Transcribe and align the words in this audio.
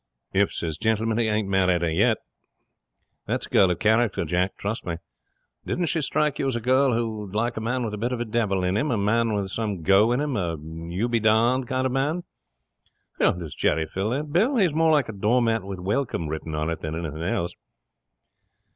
"If," 0.33 0.51
says 0.51 0.79
Gentleman. 0.79 1.19
"He 1.19 1.27
ain't 1.27 1.47
married 1.47 1.83
her 1.83 1.91
yet. 1.91 2.17
That 3.27 3.41
is 3.41 3.45
a 3.45 3.49
girl 3.49 3.69
of 3.69 3.77
character, 3.77 4.25
Jack. 4.25 4.57
Trust 4.57 4.83
me. 4.83 4.95
Didn't 5.63 5.85
she 5.89 6.01
strike 6.01 6.39
you 6.39 6.47
as 6.47 6.55
a 6.55 6.59
girl 6.59 6.93
who 6.93 7.19
would 7.19 7.35
like 7.35 7.55
a 7.55 7.61
man 7.61 7.83
with 7.83 7.93
a 7.93 7.99
bit 7.99 8.11
of 8.11 8.31
devil 8.31 8.63
in 8.63 8.77
him, 8.77 8.89
a 8.89 8.97
man 8.97 9.31
with 9.31 9.51
some 9.51 9.83
go 9.83 10.11
in 10.11 10.19
him, 10.19 10.35
a 10.35 10.57
you 10.59 11.07
be 11.07 11.19
darned 11.19 11.67
kind 11.67 11.85
of 11.85 11.91
man? 11.91 12.23
Does 13.19 13.53
Jerry 13.53 13.85
fill 13.85 14.09
the 14.09 14.23
bill? 14.23 14.55
He's 14.57 14.73
more 14.73 14.89
like 14.91 15.07
a 15.07 15.13
doormat 15.13 15.63
with 15.65 15.77
'Welcome' 15.79 16.29
written 16.29 16.55
on 16.55 16.71
it, 16.71 16.79
than 16.81 16.95
anything 16.95 17.21
else." 17.21 17.53